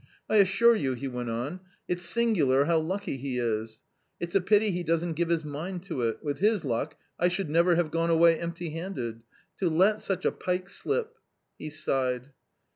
"I 0.31 0.37
assure 0.37 0.75
you," 0.75 0.93
he 0.95 1.07
went 1.07 1.29
on, 1.29 1.51
u 1.53 1.59
it's 1.89 2.03
singular 2.03 2.65
how 2.65 2.79
lucky 2.79 3.17
he 3.17 3.37
is! 3.37 3.83
It's 4.19 4.33
a 4.33 4.41
pity 4.41 4.71
he 4.71 4.81
doesn't 4.81 5.13
give 5.13 5.29
his 5.29 5.45
mind 5.45 5.83
to 5.83 6.01
it; 6.01 6.23
with 6.23 6.39
his 6.39 6.65
luck 6.65 6.95
I 7.19 7.27
should 7.27 7.51
never 7.51 7.75
have 7.75 7.91
gone 7.91 8.09
away 8.09 8.39
empty 8.39 8.71
handed. 8.71 9.21
To 9.59 9.69
let 9.69 10.01
such 10.01 10.25
a 10.25 10.31
pike 10.31 10.69
slip!" 10.69 11.19
He 11.59 11.69
sighed. 11.69 12.31